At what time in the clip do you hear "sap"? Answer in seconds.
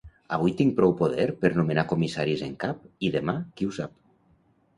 3.79-3.95